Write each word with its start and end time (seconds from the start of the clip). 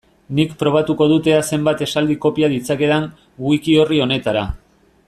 Nik 0.37 0.53
probatuko 0.61 1.07
dut 1.11 1.29
ea 1.33 1.43
zenbat 1.57 1.83
esaldi 1.87 2.17
kopia 2.25 2.51
ditzakedan 2.55 3.07
wiki-orri 3.51 4.05
honetara. 4.09 4.45